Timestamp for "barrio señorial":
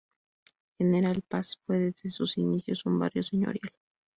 2.97-3.71